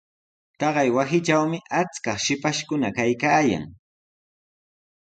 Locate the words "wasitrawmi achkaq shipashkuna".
0.95-2.87